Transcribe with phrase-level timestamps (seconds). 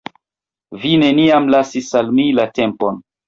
[0.85, 2.99] Vi neniam lasis al mi la tempon.